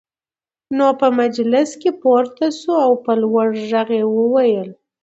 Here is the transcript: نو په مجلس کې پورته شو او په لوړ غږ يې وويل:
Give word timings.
نو 0.77 0.87
په 0.99 1.07
مجلس 1.19 1.69
کې 1.81 1.91
پورته 2.01 2.47
شو 2.59 2.73
او 2.85 2.93
په 3.03 3.11
لوړ 3.21 3.47
غږ 3.69 3.89
يې 3.97 4.03
وويل: 4.17 4.69